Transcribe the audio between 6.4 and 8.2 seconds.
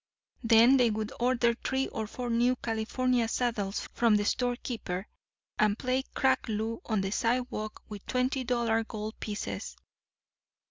loo on the sidewalk with